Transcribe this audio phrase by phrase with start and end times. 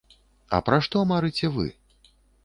[0.57, 1.67] А пра што марыце вы?